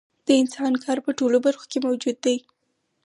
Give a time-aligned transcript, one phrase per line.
[0.27, 2.37] د انسان کار په ټولو برخو کې موجود دی